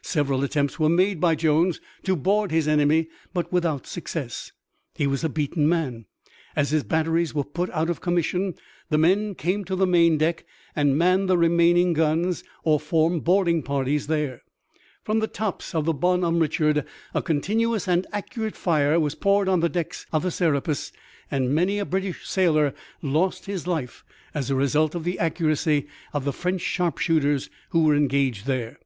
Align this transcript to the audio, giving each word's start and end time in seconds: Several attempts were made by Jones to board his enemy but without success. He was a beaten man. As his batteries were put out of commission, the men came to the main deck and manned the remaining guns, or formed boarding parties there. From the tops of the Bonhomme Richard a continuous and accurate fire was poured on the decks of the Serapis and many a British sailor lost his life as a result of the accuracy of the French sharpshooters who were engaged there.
Several 0.00 0.42
attempts 0.42 0.78
were 0.80 0.88
made 0.88 1.20
by 1.20 1.34
Jones 1.34 1.82
to 2.04 2.16
board 2.16 2.50
his 2.50 2.66
enemy 2.66 3.08
but 3.34 3.52
without 3.52 3.86
success. 3.86 4.50
He 4.94 5.06
was 5.06 5.22
a 5.22 5.28
beaten 5.28 5.68
man. 5.68 6.06
As 6.56 6.70
his 6.70 6.82
batteries 6.82 7.34
were 7.34 7.44
put 7.44 7.68
out 7.68 7.90
of 7.90 8.00
commission, 8.00 8.54
the 8.88 8.96
men 8.96 9.34
came 9.34 9.66
to 9.66 9.76
the 9.76 9.86
main 9.86 10.16
deck 10.16 10.46
and 10.74 10.96
manned 10.96 11.28
the 11.28 11.36
remaining 11.36 11.92
guns, 11.92 12.42
or 12.64 12.80
formed 12.80 13.24
boarding 13.24 13.62
parties 13.62 14.06
there. 14.06 14.40
From 15.04 15.18
the 15.18 15.26
tops 15.26 15.74
of 15.74 15.84
the 15.84 15.92
Bonhomme 15.92 16.38
Richard 16.40 16.86
a 17.12 17.20
continuous 17.20 17.86
and 17.86 18.06
accurate 18.14 18.56
fire 18.56 18.98
was 18.98 19.14
poured 19.14 19.46
on 19.46 19.60
the 19.60 19.68
decks 19.68 20.06
of 20.10 20.22
the 20.22 20.30
Serapis 20.30 20.90
and 21.30 21.54
many 21.54 21.78
a 21.78 21.84
British 21.84 22.26
sailor 22.26 22.72
lost 23.02 23.44
his 23.44 23.66
life 23.66 24.06
as 24.32 24.48
a 24.48 24.54
result 24.54 24.94
of 24.94 25.04
the 25.04 25.18
accuracy 25.18 25.86
of 26.14 26.24
the 26.24 26.32
French 26.32 26.62
sharpshooters 26.62 27.50
who 27.72 27.82
were 27.84 27.94
engaged 27.94 28.46
there. 28.46 28.78